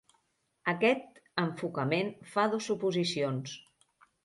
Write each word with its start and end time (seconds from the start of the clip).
Aquest 0.71 1.19
enfocament 1.43 2.11
fa 2.33 2.47
dos 2.55 2.73
suposicions. 2.73 3.57